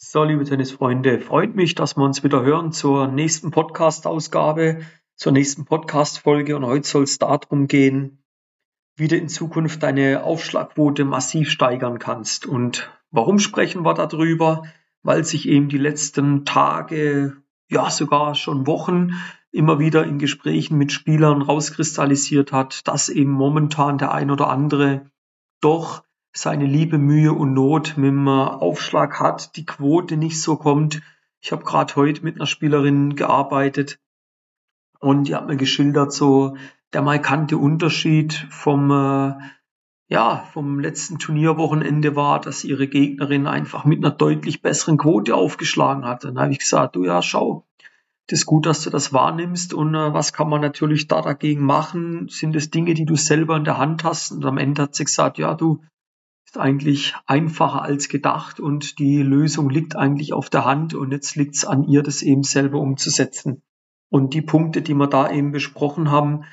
So, 0.00 0.22
liebe 0.22 0.44
Tennisfreunde, 0.44 1.18
freut 1.18 1.56
mich, 1.56 1.74
dass 1.74 1.96
wir 1.96 2.04
uns 2.04 2.22
wieder 2.22 2.44
hören 2.44 2.70
zur 2.70 3.08
nächsten 3.08 3.50
Podcast-Ausgabe, 3.50 4.82
zur 5.16 5.32
nächsten 5.32 5.64
Podcast-Folge. 5.64 6.54
Und 6.54 6.64
heute 6.66 6.86
soll 6.86 7.02
es 7.02 7.18
darum 7.18 7.66
gehen, 7.66 8.22
wie 8.94 9.08
du 9.08 9.16
in 9.16 9.28
Zukunft 9.28 9.82
deine 9.82 10.22
Aufschlagquote 10.22 11.04
massiv 11.04 11.50
steigern 11.50 11.98
kannst. 11.98 12.46
Und 12.46 12.88
warum 13.10 13.40
sprechen 13.40 13.84
wir 13.84 13.92
darüber? 13.94 14.62
Weil 15.02 15.24
sich 15.24 15.48
eben 15.48 15.68
die 15.68 15.78
letzten 15.78 16.44
Tage, 16.44 17.36
ja 17.68 17.90
sogar 17.90 18.36
schon 18.36 18.68
Wochen 18.68 19.14
immer 19.50 19.80
wieder 19.80 20.04
in 20.04 20.20
Gesprächen 20.20 20.78
mit 20.78 20.92
Spielern 20.92 21.42
rauskristallisiert 21.42 22.52
hat, 22.52 22.86
dass 22.86 23.08
eben 23.08 23.32
momentan 23.32 23.98
der 23.98 24.12
ein 24.12 24.30
oder 24.30 24.48
andere 24.48 25.10
doch 25.60 26.04
seine 26.40 26.66
Liebe, 26.66 26.98
Mühe 26.98 27.32
und 27.32 27.52
Not 27.52 27.94
mit 27.96 28.10
dem 28.10 28.28
Aufschlag 28.28 29.18
hat, 29.18 29.56
die 29.56 29.66
Quote 29.66 30.16
nicht 30.16 30.40
so 30.40 30.56
kommt. 30.56 31.02
Ich 31.40 31.50
habe 31.50 31.64
gerade 31.64 31.96
heute 31.96 32.22
mit 32.24 32.36
einer 32.36 32.46
Spielerin 32.46 33.16
gearbeitet 33.16 33.98
und 35.00 35.24
die 35.24 35.34
hat 35.34 35.48
mir 35.48 35.56
geschildert, 35.56 36.12
so 36.12 36.56
der 36.92 37.02
markante 37.02 37.56
Unterschied 37.58 38.34
vom, 38.50 38.90
äh, 38.90 39.34
ja, 40.08 40.44
vom 40.52 40.78
letzten 40.78 41.18
Turnierwochenende 41.18 42.14
war, 42.14 42.40
dass 42.40 42.64
ihre 42.64 42.86
Gegnerin 42.86 43.48
einfach 43.48 43.84
mit 43.84 43.98
einer 43.98 44.14
deutlich 44.14 44.62
besseren 44.62 44.96
Quote 44.96 45.34
aufgeschlagen 45.34 46.04
hat. 46.04 46.22
Dann 46.22 46.38
habe 46.38 46.52
ich 46.52 46.60
gesagt, 46.60 46.94
du 46.94 47.04
ja, 47.04 47.20
schau, 47.20 47.66
das 48.28 48.40
ist 48.40 48.46
gut, 48.46 48.64
dass 48.64 48.84
du 48.84 48.90
das 48.90 49.12
wahrnimmst 49.12 49.74
und 49.74 49.94
äh, 49.94 50.12
was 50.12 50.32
kann 50.32 50.48
man 50.48 50.60
natürlich 50.60 51.08
da 51.08 51.20
dagegen 51.20 51.64
machen? 51.64 52.28
Sind 52.28 52.54
es 52.54 52.70
Dinge, 52.70 52.94
die 52.94 53.06
du 53.06 53.16
selber 53.16 53.56
in 53.56 53.64
der 53.64 53.78
Hand 53.78 54.04
hast? 54.04 54.30
Und 54.30 54.44
am 54.44 54.58
Ende 54.58 54.82
hat 54.82 54.94
sie 54.94 55.04
gesagt, 55.04 55.38
ja, 55.38 55.54
du, 55.54 55.82
ist 56.48 56.56
eigentlich 56.56 57.14
einfacher 57.26 57.82
als 57.82 58.08
gedacht 58.08 58.58
und 58.58 58.98
die 58.98 59.22
Lösung 59.22 59.68
liegt 59.68 59.96
eigentlich 59.96 60.32
auf 60.32 60.48
der 60.48 60.64
Hand 60.64 60.94
und 60.94 61.12
jetzt 61.12 61.36
liegt 61.36 61.56
es 61.56 61.66
an 61.66 61.84
ihr, 61.84 62.02
das 62.02 62.22
eben 62.22 62.42
selber 62.42 62.80
umzusetzen. 62.80 63.60
Und 64.08 64.32
die 64.32 64.40
Punkte, 64.40 64.80
die 64.80 64.94
wir 64.94 65.08
da 65.08 65.30
eben 65.30 65.52
besprochen 65.52 66.10
haben, 66.10 66.44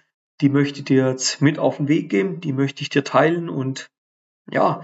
die 0.41 0.49
möchte 0.49 0.79
ich 0.79 0.85
dir 0.85 1.07
jetzt 1.07 1.41
mit 1.41 1.59
auf 1.59 1.77
den 1.77 1.87
Weg 1.87 2.09
geben, 2.09 2.41
die 2.41 2.51
möchte 2.51 2.81
ich 2.81 2.89
dir 2.89 3.05
teilen 3.05 3.47
und 3.47 3.89
ja, 4.51 4.83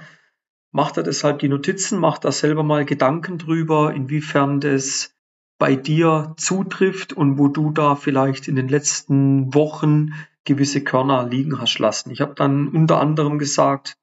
mach 0.71 0.93
da 0.93 1.01
deshalb 1.01 1.39
die 1.39 1.49
Notizen, 1.49 1.99
mach 1.99 2.17
da 2.17 2.31
selber 2.31 2.63
mal 2.63 2.85
Gedanken 2.85 3.37
drüber, 3.37 3.93
inwiefern 3.93 4.61
das 4.61 5.13
bei 5.59 5.75
dir 5.75 6.35
zutrifft 6.37 7.11
und 7.11 7.37
wo 7.37 7.49
du 7.49 7.71
da 7.71 7.95
vielleicht 7.95 8.47
in 8.47 8.55
den 8.55 8.69
letzten 8.69 9.53
Wochen 9.53 10.13
gewisse 10.45 10.81
Körner 10.81 11.27
liegen 11.27 11.59
hast 11.59 11.79
lassen. 11.79 12.11
Ich 12.11 12.21
habe 12.21 12.33
dann 12.33 12.69
unter 12.69 13.01
anderem 13.01 13.39
gesagt, 13.39 13.97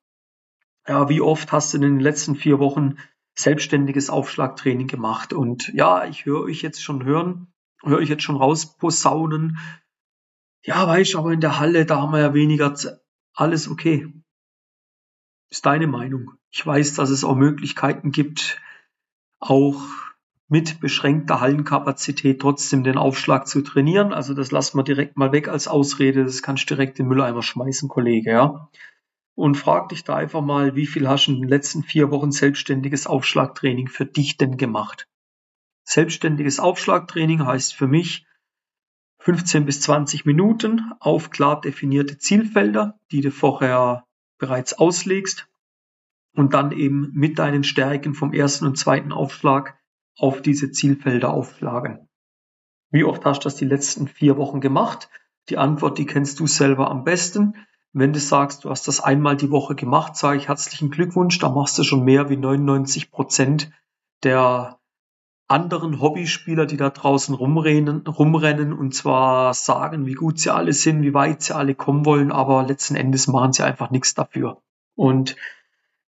ja, 0.89 1.09
wie 1.09 1.21
oft 1.21 1.53
hast 1.53 1.73
du 1.73 1.77
in 1.77 1.83
den 1.83 2.01
letzten 2.01 2.35
vier 2.35 2.59
Wochen 2.59 2.97
selbstständiges 3.35 4.09
Aufschlagtraining 4.09 4.87
gemacht? 4.87 5.33
Und 5.33 5.69
ja, 5.75 6.07
ich 6.07 6.25
höre 6.25 6.41
euch 6.41 6.63
jetzt 6.63 6.83
schon 6.83 7.05
hören, 7.05 7.53
höre 7.83 8.01
ich 8.01 8.09
jetzt 8.09 8.23
schon 8.23 8.37
rausposaunen. 8.37 9.59
Ja, 10.65 10.87
weißt 10.89 11.15
du, 11.15 11.19
aber 11.19 11.33
in 11.33 11.41
der 11.41 11.61
Halle, 11.61 11.85
da 11.85 12.01
haben 12.01 12.13
wir 12.13 12.21
ja 12.21 12.35
weniger, 12.35 12.75
alles 13.35 13.69
okay. 13.69 14.13
Ist 15.51 15.67
deine 15.67 15.87
Meinung. 15.87 16.33
Ich 16.51 16.67
weiß, 16.67 16.95
dass 16.95 17.11
es 17.11 17.23
auch 17.23 17.37
Möglichkeiten 17.37 18.11
gibt, 18.11 18.61
auch 19.41 19.83
mit 20.49 20.81
beschränkter 20.81 21.41
Hallenkapazität 21.41 22.41
trotzdem 22.41 22.83
den 22.83 22.97
Aufschlag 22.97 23.47
zu 23.47 23.61
trainieren. 23.61 24.15
Also 24.15 24.33
das 24.33 24.51
lassen 24.51 24.79
wir 24.79 24.85
direkt 24.85 25.19
mal 25.19 25.33
weg 25.33 25.49
als 25.49 25.69
Ausrede. 25.69 26.25
Das 26.25 26.43
kannst 26.43 26.65
du 26.65 26.75
direkt 26.75 26.99
in 26.99 27.05
den 27.05 27.11
Mülleimer 27.11 27.43
schmeißen, 27.43 27.91
Kollege, 27.91 28.31
ja 28.31 28.71
und 29.39 29.55
frag 29.55 29.91
dich 29.91 30.03
da 30.03 30.17
einfach 30.17 30.43
mal, 30.43 30.75
wie 30.75 30.87
viel 30.87 31.09
hast 31.09 31.29
du 31.29 31.31
in 31.31 31.41
den 31.43 31.49
letzten 31.49 31.85
vier 31.85 32.11
Wochen 32.11 32.33
selbstständiges 32.33 33.07
Aufschlagtraining 33.07 33.87
für 33.87 34.05
dich 34.05 34.37
denn 34.37 34.57
gemacht? 34.57 35.07
Selbstständiges 35.85 36.59
Aufschlagtraining 36.59 37.47
heißt 37.47 37.73
für 37.73 37.87
mich 37.87 38.27
15 39.21 39.65
bis 39.65 39.81
20 39.83 40.27
Minuten 40.27 40.93
auf 40.99 41.31
klar 41.31 41.61
definierte 41.61 42.19
Zielfelder, 42.19 42.99
die 43.13 43.21
du 43.21 43.31
vorher 43.31 44.05
bereits 44.39 44.77
auslegst 44.77 45.49
und 46.35 46.53
dann 46.53 46.73
eben 46.73 47.13
mit 47.15 47.39
deinen 47.39 47.63
Stärken 47.63 48.15
vom 48.15 48.33
ersten 48.33 48.67
und 48.67 48.77
zweiten 48.77 49.13
Aufschlag 49.13 49.79
auf 50.17 50.43
diese 50.43 50.73
Zielfelder 50.73 51.33
aufschlagen. 51.33 52.09
Wie 52.91 53.05
oft 53.05 53.25
hast 53.25 53.45
du 53.45 53.45
das 53.45 53.55
die 53.55 53.67
letzten 53.67 54.09
vier 54.09 54.37
Wochen 54.37 54.61
gemacht? 54.61 55.09
Die 55.49 55.59
Antwort, 55.59 55.99
die 55.99 56.07
kennst 56.07 56.41
du 56.41 56.49
selber 56.49 56.91
am 56.91 57.05
besten. 57.05 57.55
Wenn 57.93 58.13
du 58.13 58.21
sagst, 58.21 58.65
du 58.65 58.71
hast 58.71 58.87
das 58.87 59.01
einmal 59.01 59.37
die 59.37 59.51
Woche 59.51 59.75
gemacht, 59.75 60.17
sage 60.17 60.39
ich 60.39 60.49
herzlichen 60.49 60.91
Glückwunsch, 60.91 61.39
da 61.39 61.49
machst 61.49 61.79
du 61.79 61.85
schon 61.85 62.05
mehr 62.05 62.29
wie 62.29 62.37
99 62.37 63.11
Prozent 63.11 63.71
der 64.23 64.79
anderen 65.49 66.01
Hobbyspieler, 66.01 66.67
die 66.67 66.77
da 66.77 66.91
draußen 66.91 67.35
rumrennen, 67.35 68.07
rumrennen 68.07 68.75
und 68.75 68.95
zwar 68.95 69.55
sagen, 69.55 70.05
wie 70.05 70.13
gut 70.13 70.39
sie 70.39 70.51
alle 70.51 70.75
sind, 70.75 71.03
wie 71.03 71.15
weit 71.15 71.43
sie 71.43 71.57
alle 71.57 71.75
kommen 71.75 72.05
wollen, 72.05 72.31
aber 72.31 72.63
letzten 72.65 72.97
Endes 72.97 73.27
machen 73.29 73.55
sie 73.55 73.65
einfach 73.65 73.91
nichts 73.91 74.15
dafür. 74.15 74.61
Und 74.95 75.37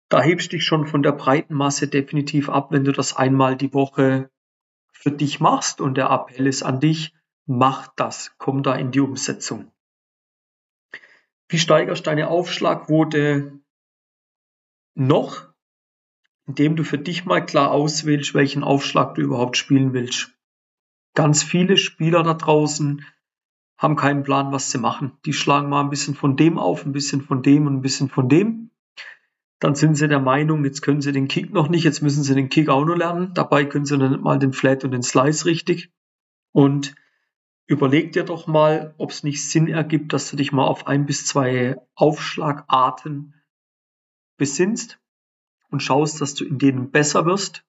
da 0.08 0.20
hebst 0.20 0.52
du 0.52 0.56
dich 0.56 0.64
schon 0.64 0.86
von 0.86 1.04
der 1.04 1.12
breiten 1.12 1.54
Masse 1.54 1.86
definitiv 1.86 2.48
ab, 2.48 2.72
wenn 2.72 2.84
du 2.84 2.92
das 2.92 3.16
einmal 3.16 3.56
die 3.56 3.72
Woche 3.72 4.30
für 4.90 5.12
dich 5.12 5.38
machst 5.38 5.80
und 5.80 5.96
der 5.96 6.10
Appell 6.10 6.48
ist 6.48 6.64
an 6.64 6.80
dich, 6.80 7.14
mach 7.46 7.88
das, 7.94 8.34
komm 8.38 8.64
da 8.64 8.74
in 8.74 8.90
die 8.90 9.00
Umsetzung. 9.00 9.70
Wie 11.48 11.58
steigerst 11.58 12.06
du 12.06 12.10
deine 12.10 12.28
Aufschlagquote 12.28 13.60
noch? 14.94 15.48
Indem 16.46 16.76
du 16.76 16.84
für 16.84 16.98
dich 16.98 17.24
mal 17.24 17.44
klar 17.44 17.70
auswählst, 17.70 18.34
welchen 18.34 18.62
Aufschlag 18.62 19.14
du 19.14 19.22
überhaupt 19.22 19.56
spielen 19.56 19.92
willst. 19.92 20.32
Ganz 21.14 21.42
viele 21.42 21.76
Spieler 21.76 22.22
da 22.22 22.34
draußen 22.34 23.04
haben 23.78 23.96
keinen 23.96 24.24
Plan, 24.24 24.52
was 24.52 24.70
sie 24.70 24.78
machen. 24.78 25.12
Die 25.24 25.32
schlagen 25.32 25.68
mal 25.68 25.80
ein 25.80 25.90
bisschen 25.90 26.14
von 26.14 26.36
dem 26.36 26.58
auf, 26.58 26.84
ein 26.84 26.92
bisschen 26.92 27.22
von 27.22 27.42
dem 27.42 27.66
und 27.66 27.76
ein 27.76 27.82
bisschen 27.82 28.08
von 28.08 28.28
dem. 28.28 28.70
Dann 29.60 29.74
sind 29.74 29.96
sie 29.96 30.08
der 30.08 30.20
Meinung, 30.20 30.64
jetzt 30.64 30.82
können 30.82 31.00
sie 31.00 31.12
den 31.12 31.28
Kick 31.28 31.52
noch 31.52 31.68
nicht, 31.68 31.84
jetzt 31.84 32.02
müssen 32.02 32.22
sie 32.22 32.34
den 32.34 32.48
Kick 32.48 32.68
auch 32.68 32.84
noch 32.84 32.96
lernen. 32.96 33.34
Dabei 33.34 33.64
können 33.64 33.86
sie 33.86 33.98
dann 33.98 34.20
mal 34.20 34.38
den 34.38 34.52
Flat 34.52 34.84
und 34.84 34.92
den 34.92 35.02
Slice 35.02 35.46
richtig. 35.46 35.90
Und 36.52 36.94
Überleg 37.68 38.12
dir 38.12 38.24
doch 38.24 38.46
mal, 38.46 38.94
ob 38.96 39.10
es 39.10 39.22
nicht 39.22 39.46
Sinn 39.46 39.68
ergibt, 39.68 40.14
dass 40.14 40.30
du 40.30 40.36
dich 40.36 40.52
mal 40.52 40.66
auf 40.66 40.86
ein 40.86 41.04
bis 41.04 41.26
zwei 41.26 41.76
Aufschlagarten 41.94 43.34
besinnst 44.38 44.98
und 45.68 45.82
schaust, 45.82 46.22
dass 46.22 46.34
du 46.34 46.46
in 46.46 46.58
denen 46.58 46.90
besser 46.90 47.26
wirst. 47.26 47.66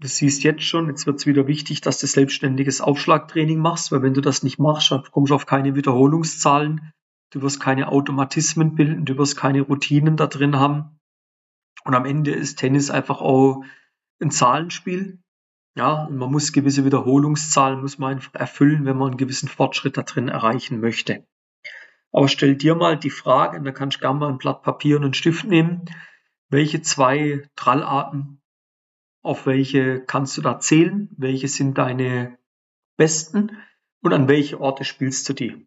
Du 0.00 0.08
siehst 0.08 0.42
jetzt 0.42 0.64
schon, 0.64 0.88
jetzt 0.88 1.06
wird 1.06 1.20
es 1.20 1.26
wieder 1.26 1.46
wichtig, 1.46 1.80
dass 1.80 2.00
du 2.00 2.08
selbstständiges 2.08 2.80
Aufschlagtraining 2.80 3.60
machst, 3.60 3.92
weil 3.92 4.02
wenn 4.02 4.14
du 4.14 4.20
das 4.20 4.42
nicht 4.42 4.58
machst, 4.58 4.92
kommst 5.12 5.30
du 5.30 5.34
auf 5.36 5.46
keine 5.46 5.76
Wiederholungszahlen, 5.76 6.92
du 7.30 7.40
wirst 7.40 7.60
keine 7.60 7.86
Automatismen 7.86 8.74
bilden, 8.74 9.04
du 9.04 9.16
wirst 9.16 9.36
keine 9.36 9.60
Routinen 9.60 10.16
da 10.16 10.26
drin 10.26 10.56
haben. 10.56 10.98
Und 11.84 11.94
am 11.94 12.04
Ende 12.04 12.32
ist 12.32 12.58
Tennis 12.58 12.90
einfach 12.90 13.20
auch 13.20 13.62
ein 14.20 14.32
Zahlenspiel. 14.32 15.21
Ja, 15.74 16.04
und 16.04 16.16
man 16.16 16.30
muss 16.30 16.52
gewisse 16.52 16.84
Wiederholungszahlen 16.84 17.80
muss 17.80 17.98
man 17.98 18.14
einfach 18.14 18.34
erfüllen, 18.34 18.84
wenn 18.84 18.98
man 18.98 19.08
einen 19.08 19.16
gewissen 19.16 19.48
Fortschritt 19.48 19.96
da 19.96 20.02
drin 20.02 20.28
erreichen 20.28 20.80
möchte. 20.80 21.26
Aber 22.12 22.28
stell 22.28 22.56
dir 22.56 22.74
mal 22.74 22.98
die 22.98 23.10
Frage, 23.10 23.58
und 23.58 23.64
da 23.64 23.72
kannst 23.72 23.96
du 23.96 24.00
gerne 24.00 24.18
mal 24.18 24.28
ein 24.28 24.38
Blatt 24.38 24.62
Papier 24.62 24.96
und 24.96 25.04
einen 25.04 25.14
Stift 25.14 25.44
nehmen, 25.44 25.86
welche 26.50 26.82
zwei 26.82 27.48
Trallarten, 27.56 28.42
auf 29.22 29.46
welche 29.46 30.00
kannst 30.00 30.36
du 30.36 30.42
da 30.42 30.60
zählen, 30.60 31.08
welche 31.16 31.48
sind 31.48 31.78
deine 31.78 32.38
besten 32.98 33.56
und 34.02 34.12
an 34.12 34.28
welche 34.28 34.60
Orte 34.60 34.84
spielst 34.84 35.26
du 35.28 35.32
die. 35.32 35.66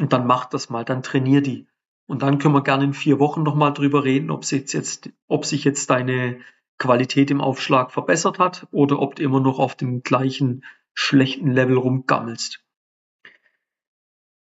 Und 0.00 0.14
dann 0.14 0.26
mach 0.26 0.46
das 0.46 0.70
mal, 0.70 0.84
dann 0.86 1.02
trainier 1.02 1.42
die. 1.42 1.68
Und 2.06 2.22
dann 2.22 2.38
können 2.38 2.54
wir 2.54 2.62
gerne 2.62 2.84
in 2.84 2.94
vier 2.94 3.18
Wochen 3.18 3.42
nochmal 3.42 3.74
drüber 3.74 4.04
reden, 4.04 4.30
ob 4.30 4.44
sich 4.46 4.72
jetzt, 4.72 5.10
ob 5.28 5.44
sich 5.44 5.64
jetzt 5.64 5.90
deine 5.90 6.40
Qualität 6.82 7.30
im 7.30 7.40
Aufschlag 7.40 7.92
verbessert 7.92 8.40
hat 8.40 8.66
oder 8.72 8.98
ob 8.98 9.14
du 9.14 9.22
immer 9.22 9.38
noch 9.38 9.60
auf 9.60 9.76
dem 9.76 10.02
gleichen 10.02 10.64
schlechten 10.94 11.52
Level 11.52 11.76
rumgammelst. 11.78 12.64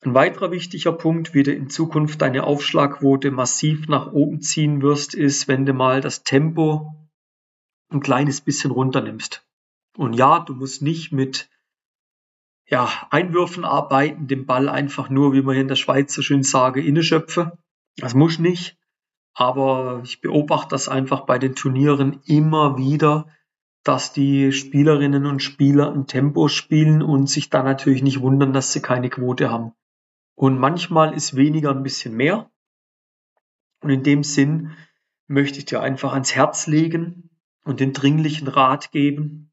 Ein 0.02 0.14
weiterer 0.14 0.52
wichtiger 0.52 0.92
Punkt, 0.92 1.34
wie 1.34 1.42
du 1.42 1.52
in 1.52 1.72
Zukunft 1.72 2.22
deine 2.22 2.44
Aufschlagquote 2.44 3.32
massiv 3.32 3.88
nach 3.88 4.12
oben 4.12 4.42
ziehen 4.42 4.84
wirst, 4.84 5.16
ist, 5.16 5.48
wenn 5.48 5.66
du 5.66 5.74
mal 5.74 6.00
das 6.00 6.24
Tempo 6.24 6.94
ein 7.90 8.02
kleines 8.02 8.42
bisschen 8.42 8.70
runternimmst. 8.70 9.44
Und 9.98 10.14
ja, 10.14 10.40
du 10.40 10.54
musst 10.54 10.84
nicht 10.84 11.12
mit 11.12 11.50
ja, 12.68 13.08
Einwürfen 13.10 13.66
arbeiten, 13.66 14.28
den 14.28 14.46
Ball 14.46 14.70
einfach 14.70 15.10
nur, 15.10 15.34
wie 15.34 15.42
man 15.42 15.56
hier 15.56 15.64
in 15.64 15.70
der 15.70 15.76
Schweiz 15.76 16.14
so 16.14 16.22
schön 16.22 16.44
sage, 16.44 16.84
inneschöpfe. 16.84 17.58
Das 17.96 18.14
muss 18.14 18.38
nicht. 18.38 18.78
Aber 19.38 20.02
ich 20.04 20.22
beobachte 20.22 20.70
das 20.70 20.90
einfach 20.90 21.22
bei 21.22 21.38
den 21.38 21.54
Turnieren 21.54 22.22
immer 22.26 22.78
wieder, 22.78 23.28
dass 23.84 24.12
die 24.12 24.52
Spielerinnen 24.52 25.26
und 25.26 25.44
Spieler 25.44 25.92
ein 25.92 26.08
Tempo 26.08 26.48
spielen 26.48 27.02
und 27.04 27.30
sich 27.30 27.50
dann 27.50 27.66
natürlich 27.66 28.02
nicht 28.02 28.22
wundern, 28.22 28.52
dass 28.52 28.74
sie 28.74 28.82
keine 28.82 29.10
Quote 29.10 29.52
haben. 29.52 29.74
Und 30.36 30.58
manchmal 30.58 31.14
ist 31.14 31.36
weniger 31.36 31.72
ein 31.72 31.84
bisschen 31.84 32.16
mehr. 32.16 32.50
Und 33.82 33.92
in 33.92 34.04
dem 34.04 34.24
Sinn 34.24 34.76
möchte 35.28 35.60
ich 35.60 35.66
dir 35.66 35.82
einfach 35.82 36.14
ans 36.14 36.34
Herz 36.34 36.66
legen, 36.66 37.28
und 37.68 37.82
den 37.82 37.92
dringlichen 37.92 38.48
Rat 38.48 38.92
geben, 38.92 39.52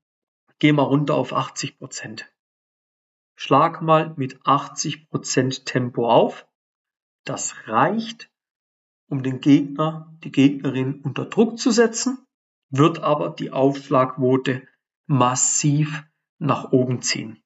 geh 0.60 0.72
mal 0.72 0.82
runter 0.82 1.16
auf 1.16 1.32
80 1.32 1.78
Prozent. 1.78 2.32
Schlag 3.34 3.82
mal 3.82 4.14
mit 4.16 4.38
80 4.46 5.10
Prozent 5.10 5.66
Tempo 5.66 6.08
auf. 6.08 6.46
Das 7.24 7.66
reicht, 7.66 8.30
um 9.08 9.22
den 9.22 9.40
Gegner, 9.40 10.12
die 10.24 10.32
Gegnerin 10.32 11.00
unter 11.02 11.26
Druck 11.26 11.58
zu 11.58 11.70
setzen, 11.70 12.18
wird 12.70 13.00
aber 13.00 13.30
die 13.30 13.50
Aufschlagquote 13.50 14.66
massiv 15.06 16.04
nach 16.38 16.72
oben 16.72 17.02
ziehen. 17.02 17.42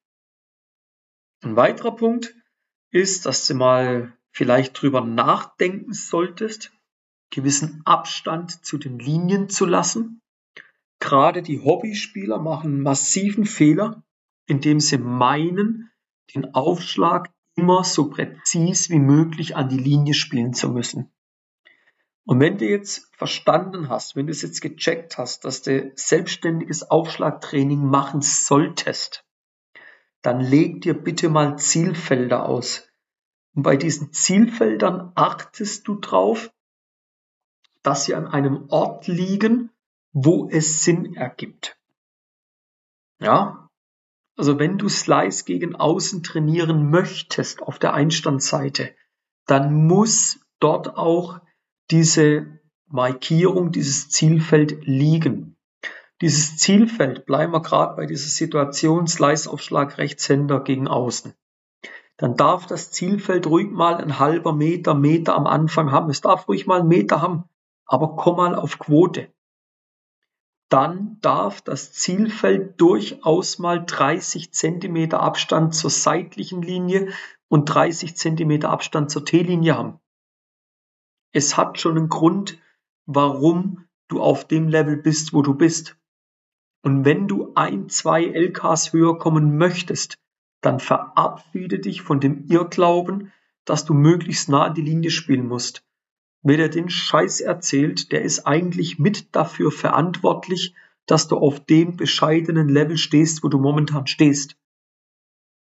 Ein 1.41 1.55
weiterer 1.55 1.95
Punkt 1.95 2.35
ist, 2.91 3.25
dass 3.25 3.47
du 3.47 3.53
mal 3.53 4.17
vielleicht 4.31 4.81
drüber 4.81 5.01
nachdenken 5.01 5.93
solltest, 5.93 6.71
gewissen 7.31 7.81
Abstand 7.85 8.65
zu 8.65 8.77
den 8.77 8.99
Linien 8.99 9.49
zu 9.49 9.65
lassen. 9.65 10.21
Gerade 10.99 11.41
die 11.41 11.61
Hobbyspieler 11.61 12.39
machen 12.39 12.73
einen 12.73 12.81
massiven 12.81 13.45
Fehler, 13.45 14.03
indem 14.47 14.79
sie 14.79 14.97
meinen, 14.97 15.91
den 16.33 16.53
Aufschlag 16.53 17.31
immer 17.55 17.83
so 17.83 18.09
präzis 18.09 18.89
wie 18.89 18.99
möglich 18.99 19.55
an 19.55 19.69
die 19.69 19.77
Linie 19.77 20.13
spielen 20.13 20.53
zu 20.53 20.69
müssen. 20.69 21.11
Und 22.29 22.39
wenn 22.39 22.59
du 22.59 22.69
jetzt 22.69 23.09
verstanden 23.15 23.89
hast, 23.89 24.15
wenn 24.15 24.27
du 24.27 24.31
es 24.31 24.43
jetzt 24.43 24.61
gecheckt 24.61 25.17
hast, 25.17 25.45
dass 25.45 25.63
du 25.63 25.91
selbstständiges 25.95 26.91
Aufschlagtraining 26.91 27.83
machen 27.83 28.21
solltest, 28.21 29.25
dann 30.21 30.39
leg 30.39 30.81
dir 30.81 30.93
bitte 30.93 31.29
mal 31.29 31.57
Zielfelder 31.57 32.45
aus. 32.45 32.87
Und 33.55 33.63
bei 33.63 33.77
diesen 33.77 34.13
Zielfeldern 34.13 35.11
achtest 35.15 35.87
du 35.87 35.95
drauf, 35.95 36.53
dass 37.81 38.05
sie 38.05 38.13
an 38.13 38.27
einem 38.27 38.69
Ort 38.69 39.07
liegen, 39.07 39.71
wo 40.11 40.47
es 40.51 40.83
Sinn 40.83 41.15
ergibt. 41.15 41.79
Ja, 43.19 43.71
also 44.37 44.59
wenn 44.59 44.77
du 44.77 44.87
Slice 44.87 45.45
gegen 45.45 45.75
Außen 45.75 46.21
trainieren 46.21 46.91
möchtest 46.91 47.63
auf 47.63 47.79
der 47.79 47.95
Einstandseite, 47.95 48.95
dann 49.47 49.73
muss 49.87 50.39
dort 50.59 50.95
auch 50.95 51.41
diese 51.91 52.59
Markierung, 52.87 53.71
dieses 53.71 54.09
Zielfeld 54.09 54.85
liegen. 54.85 55.57
Dieses 56.21 56.57
Zielfeld, 56.57 57.25
bleiben 57.25 57.53
wir 57.53 57.61
gerade 57.61 57.95
bei 57.95 58.05
dieser 58.05 58.29
Situation, 58.29 59.07
Slice-Aufschlag 59.07 59.97
Rechtshänder 59.97 60.59
gegen 60.59 60.87
Außen. 60.87 61.33
Dann 62.17 62.35
darf 62.35 62.65
das 62.65 62.91
Zielfeld 62.91 63.47
ruhig 63.47 63.71
mal 63.71 63.95
ein 63.95 64.19
halber 64.19 64.53
Meter, 64.53 64.93
Meter 64.93 65.35
am 65.35 65.47
Anfang 65.47 65.91
haben. 65.91 66.09
Es 66.09 66.19
darf 66.19 66.49
ruhig 66.49 66.67
mal 66.67 66.81
einen 66.81 66.89
Meter 66.89 67.21
haben, 67.21 67.45
aber 67.85 68.17
komm 68.17 68.35
mal 68.35 68.55
auf 68.55 68.77
Quote. 68.79 69.29
Dann 70.67 71.17
darf 71.21 71.61
das 71.61 71.93
Zielfeld 71.93 72.79
durchaus 72.81 73.57
mal 73.57 73.83
30 73.83 74.51
Zentimeter 74.53 75.21
Abstand 75.21 75.73
zur 75.73 75.89
seitlichen 75.89 76.61
Linie 76.61 77.13
und 77.47 77.65
30 77.65 78.17
Zentimeter 78.17 78.69
Abstand 78.69 79.09
zur 79.09 79.23
T-Linie 79.23 79.77
haben. 79.77 79.99
Es 81.31 81.57
hat 81.57 81.79
schon 81.79 81.97
einen 81.97 82.09
Grund, 82.09 82.59
warum 83.05 83.85
du 84.07 84.21
auf 84.21 84.47
dem 84.47 84.67
Level 84.67 84.97
bist, 84.97 85.33
wo 85.33 85.41
du 85.41 85.53
bist. 85.53 85.97
Und 86.81 87.05
wenn 87.05 87.27
du 87.27 87.51
ein, 87.55 87.89
zwei 87.89 88.23
LKs 88.25 88.93
höher 88.93 89.17
kommen 89.17 89.57
möchtest, 89.57 90.15
dann 90.61 90.79
verabschiede 90.79 91.79
dich 91.79 92.01
von 92.01 92.19
dem 92.19 92.47
Irrglauben, 92.47 93.31
dass 93.65 93.85
du 93.85 93.93
möglichst 93.93 94.49
nah 94.49 94.65
an 94.65 94.73
die 94.73 94.81
Linie 94.81 95.11
spielen 95.11 95.47
musst. 95.47 95.83
Wer 96.41 96.57
dir 96.57 96.69
den 96.69 96.89
Scheiß 96.89 97.41
erzählt, 97.41 98.11
der 98.11 98.21
ist 98.21 98.47
eigentlich 98.47 98.97
mit 98.97 99.35
dafür 99.35 99.71
verantwortlich, 99.71 100.73
dass 101.05 101.27
du 101.27 101.37
auf 101.37 101.65
dem 101.65 101.97
bescheidenen 101.97 102.69
Level 102.69 102.97
stehst, 102.97 103.43
wo 103.43 103.49
du 103.49 103.59
momentan 103.59 104.07
stehst. 104.07 104.55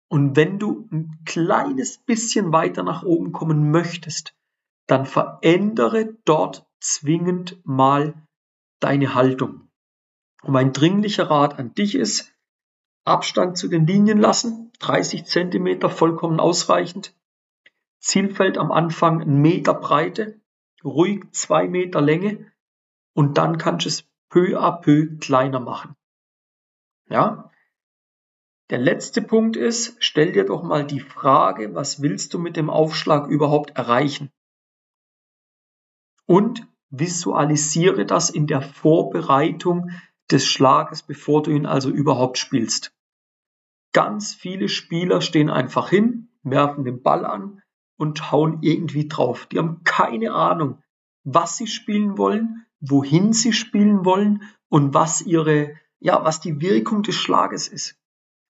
Und 0.09 0.37
wenn 0.37 0.59
du 0.59 0.89
ein 0.91 1.19
kleines 1.25 1.99
bisschen 1.99 2.53
weiter 2.53 2.83
nach 2.83 3.03
oben 3.03 3.33
kommen 3.33 3.71
möchtest, 3.71 4.35
dann 4.89 5.07
verändere 5.07 6.17
dort 6.25 6.67
zwingend 6.81 7.61
mal 7.65 8.15
deine 8.81 9.15
Haltung. 9.15 9.69
Und 10.43 10.53
mein 10.53 10.73
dringlicher 10.73 11.31
Rat 11.31 11.59
an 11.59 11.75
dich 11.75 11.95
ist, 11.95 12.35
Abstand 13.05 13.57
zu 13.57 13.69
den 13.69 13.87
Linien 13.87 14.19
lassen, 14.19 14.73
30 14.81 15.25
Zentimeter 15.25 15.91
vollkommen 15.91 16.41
ausreichend. 16.41 17.15
Zielfeld 18.01 18.59
am 18.59 18.73
Anfang 18.73 19.21
ein 19.21 19.41
Meter 19.41 19.75
Breite, 19.75 20.41
ruhig 20.85 21.25
zwei 21.33 21.69
Meter 21.69 22.01
Länge 22.01 22.51
und 23.15 23.39
dann 23.39 23.59
kannst 23.59 23.85
du 23.85 23.89
es 23.89 24.09
peu 24.31 24.59
à 24.59 24.81
peu 24.81 25.17
kleiner 25.19 25.61
machen. 25.61 25.97
Ja? 27.09 27.51
Der 28.71 28.79
letzte 28.79 29.23
Punkt 29.23 29.57
ist, 29.57 29.97
stell 29.99 30.33
dir 30.33 30.45
doch 30.45 30.63
mal 30.63 30.87
die 30.87 31.01
Frage, 31.01 31.75
was 31.75 32.01
willst 32.01 32.33
du 32.35 32.39
mit 32.39 32.57
dem 32.57 32.71
Aufschlag 32.71 33.29
überhaupt 33.29 33.77
erreichen? 33.77 34.31
Und 36.29 36.67
visualisiere 36.91 38.05
das 38.05 38.29
in 38.29 38.47
der 38.47 38.61
Vorbereitung 38.61 39.91
des 40.31 40.47
Schlages, 40.47 41.03
bevor 41.03 41.43
du 41.43 41.51
ihn 41.51 41.65
also 41.65 41.89
überhaupt 41.91 42.37
spielst. 42.37 42.95
Ganz 43.93 44.35
viele 44.35 44.69
Spieler 44.69 45.23
stehen 45.23 45.49
einfach 45.49 45.89
hin, 45.89 46.29
werfen 46.43 46.85
den 46.85 47.03
Ball 47.03 47.25
an 47.25 47.63
und 47.97 48.31
hauen 48.31 48.59
irgendwie 48.61 49.09
drauf. 49.09 49.47
Die 49.47 49.59
haben 49.59 49.83
keine 49.85 50.33
Ahnung, 50.33 50.83
was 51.25 51.57
sie 51.57 51.67
spielen 51.67 52.19
wollen, 52.19 52.67
wohin 52.81 53.33
sie 53.33 53.55
spielen 53.55 54.05
wollen 54.05 54.43
und 54.69 54.93
was 54.93 55.23
ihre, 55.23 55.77
ja, 55.99 56.23
was 56.25 56.41
die 56.41 56.61
Wirkung 56.61 57.03
des 57.03 57.15
Schlages 57.15 57.69
ist. 57.69 57.99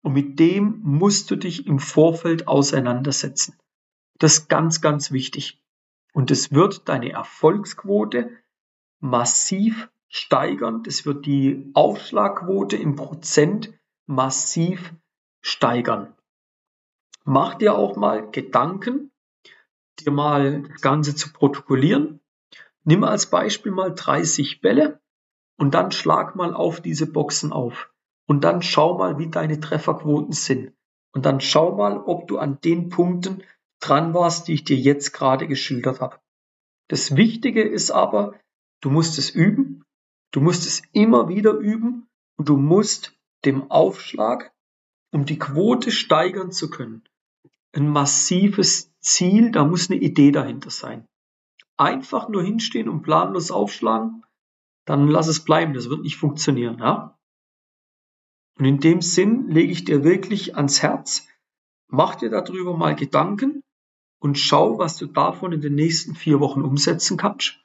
Und 0.01 0.13
mit 0.13 0.39
dem 0.39 0.79
musst 0.81 1.29
du 1.29 1.35
dich 1.35 1.67
im 1.67 1.79
Vorfeld 1.79 2.47
auseinandersetzen. 2.47 3.57
Das 4.17 4.37
ist 4.37 4.49
ganz, 4.49 4.79
ganz 4.79 5.11
wichtig. 5.11 5.61
Und 6.15 6.31
es 6.31 6.53
wird 6.53 6.87
deine 6.87 7.11
Erfolgsquote 7.11 8.29
massiv 9.01 9.89
steigern. 10.07 10.81
Das 10.83 11.05
wird 11.05 11.25
die 11.25 11.69
Aufschlagquote 11.73 12.77
im 12.77 12.95
Prozent 12.95 13.77
massiv 14.05 14.93
steigern. 15.41 16.15
Mach 17.25 17.55
dir 17.55 17.75
auch 17.75 17.97
mal 17.97 18.31
Gedanken, 18.31 19.11
dir 19.99 20.11
mal 20.11 20.61
das 20.61 20.79
Ganze 20.79 21.17
zu 21.17 21.33
protokollieren. 21.33 22.21
Nimm 22.85 23.03
als 23.03 23.29
Beispiel 23.29 23.73
mal 23.73 23.93
30 23.93 24.61
Bälle 24.61 25.01
und 25.57 25.73
dann 25.73 25.91
schlag 25.91 26.37
mal 26.37 26.53
auf 26.53 26.79
diese 26.79 27.11
Boxen 27.11 27.51
auf. 27.51 27.91
Und 28.25 28.45
dann 28.45 28.61
schau 28.61 28.97
mal, 28.97 29.19
wie 29.19 29.27
deine 29.27 29.59
Trefferquoten 29.59 30.31
sind. 30.31 30.71
Und 31.11 31.25
dann 31.25 31.41
schau 31.41 31.75
mal, 31.75 31.97
ob 31.97 32.29
du 32.29 32.37
an 32.37 32.61
den 32.61 32.87
Punkten 32.87 33.43
dran 33.79 34.13
warst, 34.13 34.47
die 34.47 34.53
ich 34.53 34.63
dir 34.63 34.77
jetzt 34.77 35.11
gerade 35.11 35.47
geschildert 35.47 36.01
habe. 36.01 36.19
Das 36.87 37.15
Wichtige 37.15 37.63
ist 37.63 37.91
aber, 37.91 38.39
du 38.81 38.89
musst 38.89 39.17
es 39.17 39.29
üben, 39.29 39.83
du 40.31 40.41
musst 40.41 40.65
es 40.65 40.83
immer 40.91 41.29
wieder 41.29 41.53
üben 41.53 42.07
und 42.37 42.49
du 42.49 42.57
musst 42.57 43.17
dem 43.45 43.69
Aufschlag 43.71 44.53
um 45.11 45.25
die 45.25 45.39
Quote 45.39 45.91
steigern 45.91 46.51
zu 46.51 46.69
können, 46.69 47.03
ein 47.71 47.87
massives 47.87 48.93
Ziel, 48.99 49.51
da 49.51 49.63
muss 49.63 49.89
eine 49.89 49.99
Idee 49.99 50.31
dahinter 50.31 50.69
sein. 50.69 51.07
Einfach 51.77 52.27
nur 52.29 52.43
hinstehen 52.43 52.89
und 52.89 53.01
planlos 53.01 53.49
aufschlagen, 53.49 54.23
dann 54.85 55.07
lass 55.07 55.27
es 55.27 55.43
bleiben, 55.43 55.73
das 55.73 55.89
wird 55.89 56.01
nicht 56.01 56.17
funktionieren, 56.17 56.79
ja? 56.79 57.17
Und 58.57 58.65
in 58.65 58.79
dem 58.79 59.01
Sinn 59.01 59.49
lege 59.49 59.71
ich 59.71 59.83
dir 59.83 60.03
wirklich 60.03 60.55
ans 60.55 60.81
Herz, 60.81 61.27
mach 61.87 62.15
dir 62.15 62.29
darüber 62.29 62.77
mal 62.77 62.95
Gedanken 62.95 63.61
und 64.19 64.37
schau, 64.37 64.77
was 64.77 64.97
du 64.97 65.05
davon 65.07 65.51
in 65.51 65.61
den 65.61 65.75
nächsten 65.75 66.15
vier 66.15 66.39
Wochen 66.39 66.61
umsetzen 66.61 67.17
kannst. 67.17 67.59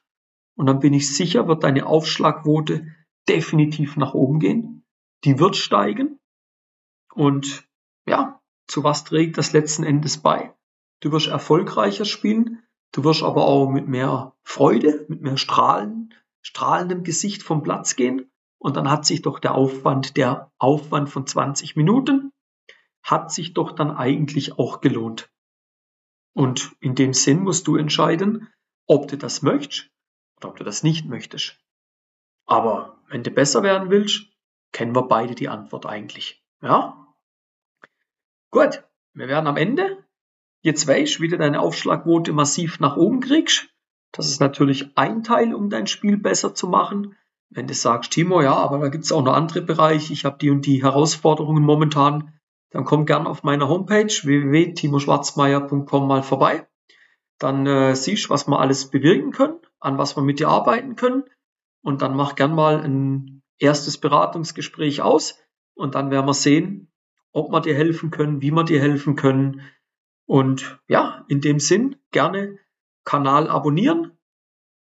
Und 0.57 0.66
dann 0.66 0.80
bin 0.80 0.92
ich 0.92 1.14
sicher, 1.14 1.49
wird 1.49 1.64
deine 1.64 1.87
Aufschlagquote 1.87 2.87
definitiv 3.28 3.97
nach 3.97 4.14
oben 4.14 4.40
gehen. 4.40 4.85
Die 5.25 5.38
wird 5.38 5.57
steigen. 5.57 6.19
Und 7.14 7.69
ja, 8.07 8.40
zu 8.66 8.85
was 8.85 9.04
trägt 9.04 9.38
das 9.38 9.52
letzten 9.52 9.85
Endes 9.85 10.19
bei? 10.19 10.54
Du 11.00 11.12
wirst 11.12 11.28
erfolgreicher 11.28 12.04
spielen, 12.04 12.62
du 12.92 13.04
wirst 13.04 13.23
aber 13.23 13.45
auch 13.47 13.69
mit 13.71 13.88
mehr 13.88 14.37
Freude, 14.42 15.07
mit 15.09 15.23
mehr 15.23 15.37
Strahlen, 15.37 16.12
strahlendem 16.42 17.04
Gesicht 17.04 17.42
vom 17.42 17.62
Platz 17.62 17.97
gehen. 17.97 18.30
Und 18.59 18.76
dann 18.76 18.90
hat 18.90 19.07
sich 19.07 19.23
doch 19.23 19.38
der 19.38 19.54
Aufwand, 19.54 20.16
der 20.16 20.52
Aufwand 20.59 21.09
von 21.09 21.26
20 21.26 21.76
Minuten, 21.76 22.33
hat 23.02 23.33
sich 23.33 23.54
doch 23.54 23.73
dann 23.73 23.90
eigentlich 23.90 24.59
auch 24.59 24.80
gelohnt. 24.80 25.30
Und 26.33 26.73
in 26.81 26.95
dem 26.95 27.13
Sinn 27.13 27.43
musst 27.43 27.67
du 27.67 27.77
entscheiden, 27.77 28.49
ob 28.87 29.09
du 29.09 29.17
das 29.17 29.43
möchtest 29.43 29.91
oder 30.37 30.51
ob 30.51 30.57
du 30.57 30.65
das 30.65 30.83
nicht 30.83 31.07
möchtest. 31.07 31.59
Aber 32.47 33.01
wenn 33.09 33.23
du 33.23 33.31
besser 33.31 33.63
werden 33.63 33.91
willst, 33.91 34.27
kennen 34.73 34.95
wir 34.95 35.09
beide 35.09 35.35
die 35.35 35.49
Antwort 35.49 35.87
eigentlich. 35.87 36.45
Ja? 36.63 37.15
Gut, 38.51 38.85
wir 39.13 39.29
werden 39.29 39.47
am 39.47 39.57
Ende. 39.57 40.05
Jetzt 40.63 40.87
weißt, 40.87 41.21
wie 41.21 41.29
du 41.29 41.39
deine 41.39 41.61
Aufschlagquote 41.61 42.33
massiv 42.33 42.81
nach 42.81 42.97
oben 42.97 43.21
kriegst. 43.21 43.69
Das 44.13 44.29
ist 44.29 44.41
natürlich 44.41 44.97
ein 44.97 45.23
Teil, 45.23 45.55
um 45.55 45.71
dein 45.71 45.87
Spiel 45.87 46.17
besser 46.17 46.55
zu 46.55 46.69
machen. 46.69 47.17
Wenn 47.49 47.67
du 47.67 47.75
sagst, 47.75 48.13
Timo, 48.13 48.43
ja, 48.43 48.55
aber 48.55 48.79
da 48.79 48.89
gibt 48.89 49.05
es 49.05 49.13
auch 49.13 49.23
noch 49.23 49.35
andere 49.35 49.63
Bereiche, 49.63 50.13
ich 50.13 50.25
habe 50.25 50.39
die 50.39 50.51
und 50.51 50.67
die 50.67 50.83
Herausforderungen 50.83 51.65
momentan, 51.65 52.33
dann 52.71 52.85
komm 52.85 53.05
gern 53.05 53.27
auf 53.27 53.43
meiner 53.43 53.69
Homepage 53.69 54.07
www.timoschwarzmeier.com 54.07 56.07
mal 56.07 56.23
vorbei. 56.23 56.67
Dann 57.39 57.67
äh, 57.67 57.97
siehst, 57.97 58.31
was 58.31 58.47
wir 58.47 58.61
alles 58.61 58.91
bewirken 58.91 59.33
können, 59.33 59.59
an 59.81 59.99
was 59.99 60.17
wir 60.17 60.23
mit 60.23 60.39
dir 60.39 60.49
arbeiten 60.49 60.95
können. 60.95 61.25
Und 61.83 62.03
dann 62.03 62.15
mach 62.15 62.37
gern 62.37 62.55
mal 62.55 62.81
ein 62.81 63.43
erstes 63.59 63.99
Beratungsgespräch 63.99 65.03
aus. 65.03 65.39
Und 65.75 65.95
dann 65.95 66.11
werden 66.11 66.27
wir 66.27 66.35
sehen, 66.35 66.93
ob 67.33 67.50
wir 67.50 67.61
dir 67.61 67.75
helfen 67.75 68.11
können, 68.11 68.43
wie 68.43 68.50
wir 68.50 68.65
dir 68.65 68.81
helfen 68.81 69.17
können. 69.17 69.62
Und 70.27 70.81
ja, 70.87 71.25
in 71.29 71.41
dem 71.41 71.59
Sinn 71.59 71.97
gerne 72.12 72.59
Kanal 73.05 73.49
abonnieren, 73.49 74.12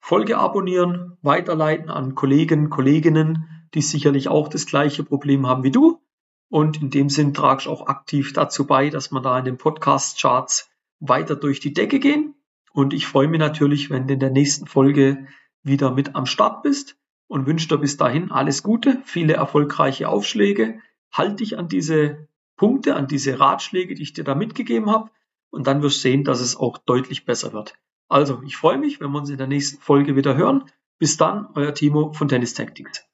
Folge 0.00 0.38
abonnieren, 0.38 1.18
weiterleiten 1.22 1.90
an 1.90 2.14
Kollegen, 2.14 2.70
Kolleginnen, 2.70 3.68
die 3.74 3.82
sicherlich 3.82 4.28
auch 4.28 4.48
das 4.48 4.66
gleiche 4.66 5.02
Problem 5.02 5.46
haben 5.46 5.64
wie 5.64 5.70
du. 5.70 6.03
Und 6.48 6.80
in 6.80 6.90
dem 6.90 7.08
Sinn 7.08 7.34
tragst 7.34 7.66
du 7.66 7.70
auch 7.70 7.86
aktiv 7.86 8.32
dazu 8.32 8.66
bei, 8.66 8.90
dass 8.90 9.10
wir 9.10 9.20
da 9.20 9.38
in 9.38 9.44
den 9.44 9.58
Podcast-Charts 9.58 10.70
weiter 11.00 11.36
durch 11.36 11.60
die 11.60 11.72
Decke 11.72 11.98
gehen. 11.98 12.34
Und 12.72 12.92
ich 12.92 13.06
freue 13.06 13.28
mich 13.28 13.40
natürlich, 13.40 13.90
wenn 13.90 14.06
du 14.06 14.14
in 14.14 14.20
der 14.20 14.30
nächsten 14.30 14.66
Folge 14.66 15.26
wieder 15.62 15.90
mit 15.90 16.14
am 16.14 16.26
Start 16.26 16.62
bist 16.62 16.96
und 17.26 17.46
wünsche 17.46 17.68
dir 17.68 17.78
bis 17.78 17.96
dahin 17.96 18.30
alles 18.30 18.62
Gute, 18.62 19.00
viele 19.04 19.34
erfolgreiche 19.34 20.08
Aufschläge. 20.08 20.80
Halt 21.12 21.40
dich 21.40 21.58
an 21.58 21.68
diese 21.68 22.28
Punkte, 22.56 22.96
an 22.96 23.06
diese 23.06 23.38
Ratschläge, 23.40 23.94
die 23.94 24.02
ich 24.02 24.12
dir 24.12 24.24
da 24.24 24.34
mitgegeben 24.34 24.90
habe. 24.90 25.10
Und 25.50 25.66
dann 25.66 25.82
wirst 25.82 25.98
du 25.98 26.08
sehen, 26.08 26.24
dass 26.24 26.40
es 26.40 26.56
auch 26.56 26.78
deutlich 26.78 27.24
besser 27.24 27.52
wird. 27.52 27.74
Also, 28.08 28.42
ich 28.44 28.56
freue 28.56 28.78
mich, 28.78 29.00
wenn 29.00 29.10
wir 29.10 29.18
uns 29.18 29.30
in 29.30 29.38
der 29.38 29.46
nächsten 29.46 29.80
Folge 29.80 30.16
wieder 30.16 30.36
hören. 30.36 30.64
Bis 30.98 31.16
dann, 31.16 31.48
euer 31.54 31.74
Timo 31.74 32.12
von 32.12 32.28
Tennis 32.28 32.54
Tactics. 32.54 33.04